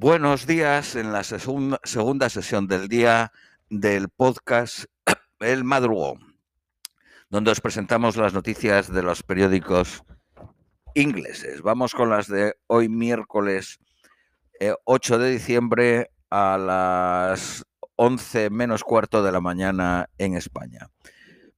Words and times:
Buenos 0.00 0.46
días 0.46 0.94
en 0.94 1.10
la 1.10 1.24
segunda 1.24 2.28
sesión 2.28 2.68
del 2.68 2.86
día 2.86 3.32
del 3.68 4.08
podcast 4.08 4.84
El 5.40 5.64
Madrugón, 5.64 6.36
donde 7.30 7.50
os 7.50 7.60
presentamos 7.60 8.16
las 8.16 8.32
noticias 8.32 8.92
de 8.92 9.02
los 9.02 9.24
periódicos 9.24 10.04
ingleses. 10.94 11.62
Vamos 11.62 11.96
con 11.96 12.10
las 12.10 12.28
de 12.28 12.54
hoy 12.68 12.88
miércoles 12.88 13.80
8 14.84 15.14
eh, 15.16 15.18
de 15.18 15.30
diciembre 15.32 16.10
a 16.30 16.56
las 16.58 17.66
11 17.96 18.50
menos 18.50 18.84
cuarto 18.84 19.24
de 19.24 19.32
la 19.32 19.40
mañana 19.40 20.10
en 20.16 20.34
España. 20.34 20.90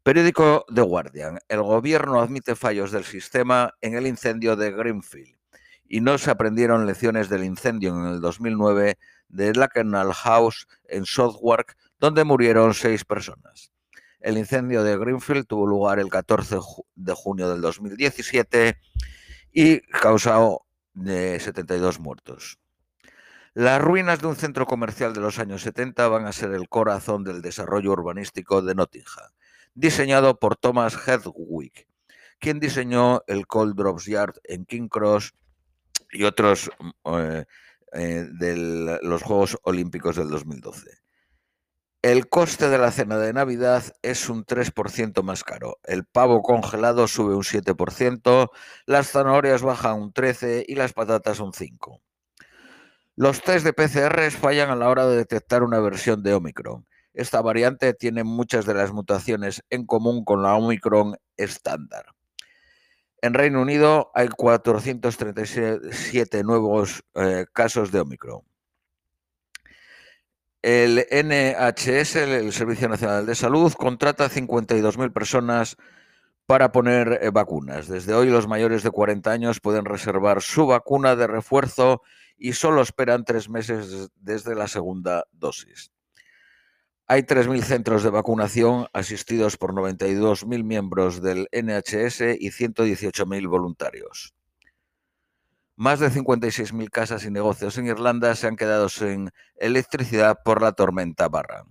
Periódico 0.03 0.65
The 0.75 0.81
Guardian. 0.81 1.41
El 1.47 1.61
gobierno 1.61 2.23
admite 2.23 2.57
fallos 2.57 2.91
del 2.91 3.05
sistema 3.05 3.75
en 3.83 3.97
el 3.97 4.07
incendio 4.07 4.57
de 4.57 4.73
Greenfield 4.73 5.40
y 5.93 6.01
no 6.01 6.17
se 6.19 6.31
aprendieron 6.31 6.87
lecciones 6.87 7.29
del 7.29 7.43
incendio 7.43 7.91
en 7.97 8.07
el 8.07 8.21
2009 8.21 8.97
de 9.29 9.53
Lakenal 9.53 10.15
House 10.15 10.69
en 10.85 11.05
Southwark, 11.05 11.77
donde 11.99 12.23
murieron 12.23 12.75
seis 12.75 13.05
personas. 13.05 13.73
El 14.21 14.39
incendio 14.39 14.85
de 14.85 14.97
Greenfield 14.97 15.49
tuvo 15.49 15.67
lugar 15.67 15.99
el 15.99 16.09
14 16.09 16.59
de 16.95 17.13
junio 17.13 17.51
del 17.51 17.61
2017 17.61 18.79
y 19.51 19.81
causó 19.81 20.65
de 20.95 21.41
72 21.41 21.99
muertos. 21.99 22.61
Las 23.53 23.83
ruinas 23.83 24.21
de 24.21 24.29
un 24.29 24.37
centro 24.37 24.67
comercial 24.67 25.13
de 25.13 25.21
los 25.21 25.41
años 25.41 25.63
70 25.63 26.07
van 26.07 26.25
a 26.25 26.33
ser 26.33 26.53
el 26.53 26.69
corazón 26.69 27.25
del 27.25 27.43
desarrollo 27.43 27.91
urbanístico 27.91 28.63
de 28.63 28.77
Nottingham, 28.77 29.33
diseñado 29.75 30.39
por 30.39 30.55
Thomas 30.55 30.97
Hedwig, 31.09 31.89
quien 32.39 32.61
diseñó 32.61 33.25
el 33.27 33.49
Cold 33.49 33.75
Drops 33.75 34.07
Yard 34.07 34.35
en 34.45 34.67
King 34.67 34.87
Cross 34.87 35.35
y 36.13 36.25
otros 36.25 36.71
mm, 36.79 36.91
eh, 37.19 37.45
eh, 37.93 38.27
de 38.39 38.99
los 39.03 39.23
Juegos 39.23 39.59
Olímpicos 39.63 40.17
del 40.17 40.29
2012. 40.31 40.91
El 42.03 42.29
coste 42.29 42.71
de 42.71 42.79
la 42.79 42.93
cena 42.93 43.19
de 43.19 43.35
Navidad 43.35 43.85
es 44.01 44.31
un 44.31 44.47
3% 44.47 45.23
más 45.23 45.45
caro. 45.45 45.79
El 45.85 46.07
pavo 46.07 46.41
congelado 46.41 47.07
sube 47.07 47.35
un 47.35 47.43
7%, 47.43 48.51
las 48.87 49.11
zanahorias 49.11 49.61
bajan 49.61 50.01
un 50.01 50.13
13% 50.15 50.65
y 50.67 50.77
las 50.77 50.95
patatas 50.95 51.41
un 51.41 51.53
5%. 51.53 52.01
Los 53.17 53.43
test 53.43 53.67
de 53.67 53.75
PCR 53.75 54.31
fallan 54.31 54.71
a 54.71 54.77
la 54.77 54.89
hora 54.89 55.07
de 55.07 55.17
detectar 55.17 55.63
una 55.63 55.79
versión 55.79 56.23
de 56.23 56.33
Omicron. 56.33 56.87
Esta 57.13 57.43
variante 57.43 57.93
tiene 57.93 58.25
muchas 58.25 58.65
de 58.65 58.73
las 58.73 58.93
mutaciones 58.93 59.63
en 59.69 59.85
común 59.85 60.25
con 60.25 60.43
la 60.43 60.55
Omicron 60.55 61.17
estándar. 61.37 62.07
En 63.23 63.35
Reino 63.35 63.61
Unido 63.61 64.11
hay 64.15 64.29
437 64.29 66.43
nuevos 66.43 67.05
eh, 67.15 67.45
casos 67.53 67.93
de 67.93 68.01
Omicron. 68.01 68.41
El 70.63 71.07
NHS, 71.11 72.17
el 72.17 72.53
Servicio 72.53 72.89
Nacional 72.89 73.27
de 73.27 73.35
Salud, 73.35 73.73
contrata 73.75 74.27
a 74.27 74.31
52.000 74.31 75.13
personas 75.13 75.77
para 76.47 76.73
poner 76.73 77.21
eh, 77.23 77.31
vacunas. 77.31 77.89
Desde 77.89 78.15
hoy 78.15 78.29
los 78.29 78.49
mayores 78.49 78.83
de 78.83 78.91
40 78.91 79.31
años 79.31 79.61
pueden 79.61 79.85
reservar 79.85 80.43
su 80.43 80.67
vacuna 80.67 81.15
de 81.15 81.27
refuerzo 81.27 82.03
y 82.37 82.55
solo 82.55 82.83
esperan 82.83 83.25
tres 83.25 83.49
meses 83.49 84.11
desde 84.17 84.55
la 84.55 84.67
segunda 84.67 85.27
dosis. 85.33 85.93
Hay 87.13 87.23
3.000 87.23 87.63
centros 87.63 88.05
de 88.05 88.11
vacunación 88.11 88.87
asistidos 88.93 89.57
por 89.57 89.75
92.000 89.75 90.63
miembros 90.63 91.21
del 91.21 91.49
NHS 91.51 92.21
y 92.39 92.53
118.000 92.53 93.49
voluntarios. 93.49 94.33
Más 95.75 95.99
de 95.99 96.09
56.000 96.09 96.89
casas 96.89 97.25
y 97.25 97.33
negocios 97.33 97.77
en 97.79 97.89
Irlanda 97.89 98.37
se 98.37 98.47
han 98.47 98.55
quedado 98.55 98.89
sin 98.89 99.31
electricidad 99.57 100.39
por 100.45 100.63
la 100.63 100.71
tormenta 100.71 101.29
Barra. 101.29 101.65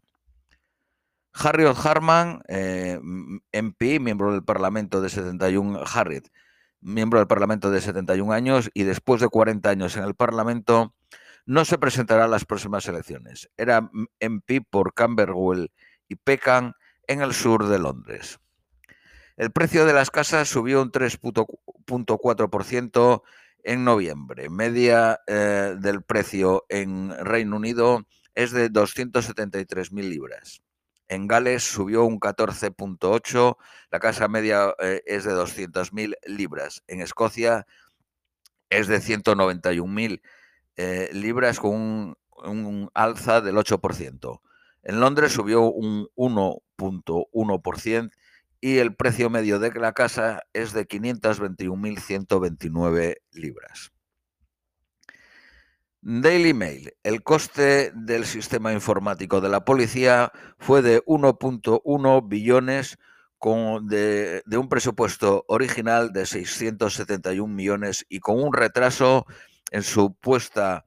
Harriet 1.32 1.78
Harman, 1.86 2.42
MP, 2.50 3.96
eh, 3.96 4.00
miembro 4.02 4.34
del 4.34 4.44
Parlamento 4.44 5.00
de 5.00 5.08
71, 5.08 5.86
Harriet, 5.86 6.28
miembro 6.82 7.20
del 7.20 7.28
Parlamento 7.28 7.72
de 7.72 7.80
71 7.80 8.34
años 8.34 8.70
y 8.74 8.84
después 8.84 9.22
de 9.22 9.30
40 9.30 9.70
años 9.70 9.96
en 9.96 10.04
el 10.04 10.16
Parlamento, 10.16 10.96
no 11.46 11.66
se 11.66 11.78
presentará 11.78 12.24
a 12.26 12.30
las 12.30 12.46
próximas 12.46 12.88
elecciones. 12.88 13.50
Era 13.58 13.90
MP 14.20 14.62
por 14.62 14.94
Camberwell 14.94 15.72
y 16.08 16.16
Peckham 16.16 16.74
en 17.08 17.22
el 17.22 17.34
sur 17.34 17.68
de 17.68 17.80
Londres. 17.80 18.40
El 19.38 19.52
precio 19.52 19.86
de 19.86 19.94
las 19.94 20.12
casas 20.12 20.50
subió 20.50 20.82
un 20.82 20.92
3.4% 20.92 23.24
en 23.64 23.84
noviembre. 23.84 24.50
Media 24.50 25.20
eh, 25.28 25.76
del 25.80 26.04
precio 26.04 26.66
en 26.70 27.14
Reino 27.24 27.56
Unido 27.56 28.06
es 28.36 28.52
de 28.52 28.70
273.000 28.70 30.10
libras. 30.10 30.62
En 31.08 31.28
Gales 31.28 31.64
subió 31.64 32.04
un 32.04 32.20
14.8, 32.20 33.58
la 33.92 34.00
casa 34.00 34.28
media 34.28 34.76
eh, 34.80 35.02
es 35.06 35.24
de 35.24 35.32
200.000 35.32 36.16
libras. 36.28 36.84
En 36.88 37.02
Escocia 37.02 37.66
es 38.70 38.88
de 38.88 39.00
191.000 39.00 40.22
eh, 40.82 41.10
libras 41.12 41.60
con 41.60 42.16
un, 42.46 42.90
alza 42.94 43.42
del 43.42 43.58
8%. 43.58 44.40
En 44.84 45.02
Londres 45.02 45.34
subió 45.34 45.64
un 45.64 46.08
1.1% 46.16 48.12
y 48.62 48.78
el 48.78 48.96
precio 48.96 49.30
medio 49.30 49.60
de 49.60 49.74
la 49.74 49.92
casa 49.92 50.44
es 50.54 50.72
de 50.72 50.88
521.129 50.88 53.18
libras. 53.34 53.92
Daily 56.00 56.54
Mail. 56.54 56.94
El 57.04 57.24
coste 57.24 57.92
del 57.94 58.26
sistema 58.26 58.72
informático 58.72 59.42
de 59.42 59.50
la 59.50 59.66
policía 59.66 60.32
fue 60.60 60.82
de 60.82 61.04
1.1 61.04 62.30
billones 62.30 62.98
de, 63.82 64.44
de, 64.46 64.58
un 64.58 64.70
presupuesto 64.70 65.44
original 65.50 66.14
de 66.14 66.26
671 66.26 67.54
millones 67.54 68.06
y 68.08 68.22
con 68.22 68.42
un 68.42 68.54
retraso 68.54 69.26
en 69.72 69.84
su 69.84 70.16
puesta 70.16 70.86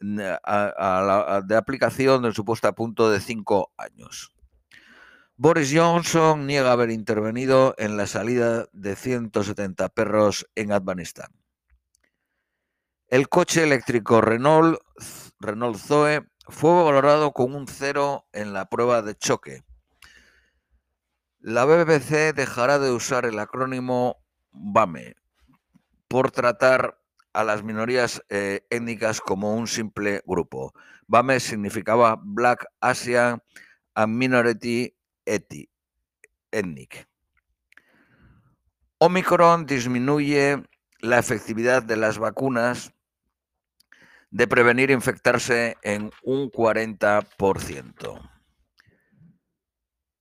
de 0.00 1.56
aplicación, 1.56 2.24
en 2.24 2.32
su 2.32 2.44
puesta 2.44 2.68
a 2.68 2.74
punto 2.74 3.10
de 3.10 3.20
cinco 3.20 3.72
años. 3.76 4.34
Boris 5.36 5.72
Johnson 5.74 6.46
niega 6.46 6.70
haber 6.70 6.90
intervenido 6.90 7.74
en 7.78 7.96
la 7.96 8.06
salida 8.06 8.66
de 8.72 8.94
170 8.94 9.88
perros 9.88 10.46
en 10.54 10.70
Afganistán. 10.70 11.28
El 13.08 13.28
coche 13.28 13.64
eléctrico 13.64 14.20
Renault, 14.20 14.78
Renault 15.40 15.78
Zoe 15.78 16.24
fue 16.48 16.84
valorado 16.84 17.32
con 17.32 17.54
un 17.54 17.66
cero 17.66 18.26
en 18.32 18.52
la 18.52 18.68
prueba 18.68 19.02
de 19.02 19.16
choque. 19.16 19.62
La 21.40 21.64
BBC 21.64 22.34
dejará 22.34 22.78
de 22.78 22.92
usar 22.92 23.26
el 23.26 23.38
acrónimo 23.38 24.22
BAME 24.52 25.16
por 26.08 26.30
tratar 26.30 26.98
a 27.34 27.44
las 27.44 27.62
minorías 27.62 28.22
eh, 28.30 28.64
étnicas 28.70 29.20
como 29.20 29.54
un 29.54 29.66
simple 29.66 30.22
grupo. 30.24 30.72
BAME 31.06 31.40
significaba 31.40 32.18
Black 32.22 32.64
Asian 32.80 33.42
and 33.94 34.16
Minority 34.16 34.96
Ethnic. 35.26 37.06
Omicron 38.98 39.66
disminuye 39.66 40.62
la 41.00 41.18
efectividad 41.18 41.82
de 41.82 41.96
las 41.96 42.18
vacunas 42.18 42.92
de 44.30 44.48
prevenir 44.48 44.90
infectarse 44.90 45.76
en 45.82 46.10
un 46.22 46.50
40%. 46.50 48.30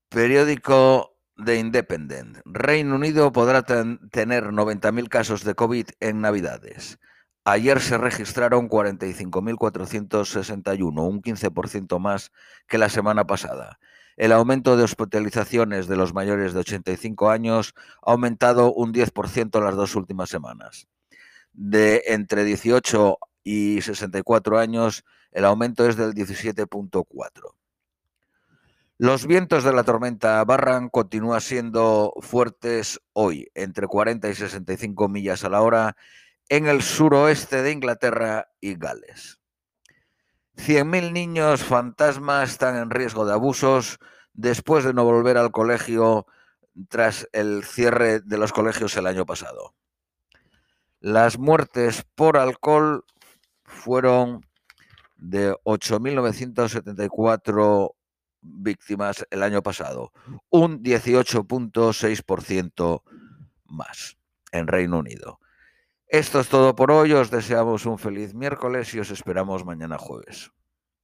Periódico 0.10 1.13
The 1.44 1.58
Independent. 1.58 2.38
Reino 2.46 2.96
Unido 2.96 3.32
podrá 3.32 3.64
tener 3.64 4.46
90.000 4.46 5.10
casos 5.10 5.44
de 5.44 5.56
COVID 5.56 5.88
en 6.00 6.22
Navidades. 6.22 7.00
Ayer 7.46 7.82
se 7.82 7.98
registraron 7.98 8.70
45.461, 8.70 11.08
un 11.08 11.22
15% 11.22 12.00
más 12.00 12.32
que 12.68 12.78
la 12.78 12.88
semana 12.90 13.28
pasada. 13.28 13.80
El 14.16 14.32
aumento 14.32 14.78
de 14.78 14.84
hospitalizaciones 14.84 15.88
de 15.88 15.98
los 15.98 16.14
mayores 16.14 16.54
de 16.54 16.60
85 16.60 17.30
años 17.30 17.74
ha 18.06 18.12
aumentado 18.12 18.72
un 18.74 18.94
10% 18.94 19.58
en 19.58 19.64
las 19.64 19.76
dos 19.76 19.96
últimas 19.96 20.30
semanas. 20.30 20.88
De 21.52 22.04
entre 22.08 22.46
18 22.46 23.18
y 23.44 23.82
64 23.82 24.60
años, 24.60 25.04
el 25.32 25.46
aumento 25.46 25.88
es 25.88 25.98
del 25.98 26.14
17.4. 26.14 27.56
Los 29.00 29.26
vientos 29.26 29.64
de 29.64 29.74
la 29.74 29.84
tormenta 29.84 30.46
Barran 30.46 30.88
continúan 30.88 31.42
siendo 31.42 32.14
fuertes 32.22 33.02
hoy, 33.14 33.50
entre 33.56 33.88
40 33.88 34.30
y 34.30 34.36
65 34.36 35.10
millas 35.10 35.44
a 35.44 35.50
la 35.50 35.64
hora, 35.64 35.98
en 36.48 36.68
el 36.68 36.84
suroeste 36.84 37.64
de 37.64 37.72
Inglaterra 37.72 38.52
y 38.62 38.76
Gales. 38.76 39.40
100.000 40.58 41.12
niños 41.12 41.64
fantasmas 41.64 42.52
están 42.52 42.76
en 42.76 42.92
riesgo 42.92 43.26
de 43.26 43.34
abusos 43.34 43.98
después 44.34 44.84
de 44.84 44.94
no 44.94 45.06
volver 45.06 45.38
al 45.38 45.52
colegio 45.52 46.28
tras 46.88 47.28
el 47.34 47.64
cierre 47.64 48.20
de 48.20 48.38
los 48.38 48.54
colegios 48.54 48.96
el 48.96 49.08
año 49.08 49.26
pasado. 49.26 49.74
Las 51.00 51.40
muertes 51.40 52.06
por 52.14 52.38
alcohol 52.38 53.06
fueron 53.64 54.46
de 55.16 55.56
8.974 55.64 57.96
víctimas 58.44 59.26
el 59.32 59.44
año 59.44 59.64
pasado, 59.64 60.12
un 60.50 60.84
18.6% 60.84 63.02
más 63.66 64.18
en 64.52 64.68
Reino 64.68 65.00
Unido. 65.00 65.40
Esto 66.08 66.40
es 66.40 66.50
todo 66.50 66.76
por 66.76 66.92
hoy, 66.92 67.14
os 67.14 67.32
deseamos 67.32 67.88
un 67.88 67.98
feliz 67.98 68.36
miércoles 68.36 68.94
y 68.94 69.00
os 69.00 69.10
esperamos 69.10 69.66
mañana 69.66 69.98
jueves. 69.98 70.52